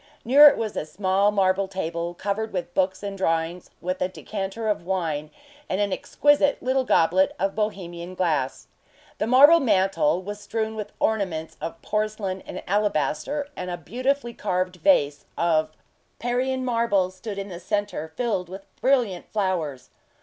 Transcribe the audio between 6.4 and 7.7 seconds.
little goblet of